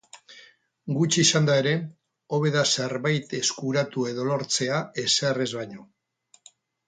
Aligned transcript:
Gutxi 0.99 1.19
izanda 1.23 1.57
ere, 1.63 1.73
hobe 2.37 2.53
da 2.55 2.63
zerbait 2.71 3.35
eskuratu 3.41 4.07
edo 4.13 4.25
lortzea, 4.31 4.79
ezer 5.05 5.43
ez 5.45 5.49
baino. 5.61 5.85